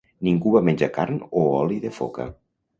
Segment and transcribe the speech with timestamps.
[0.27, 2.29] Ningú va menjar carn o oli de foca.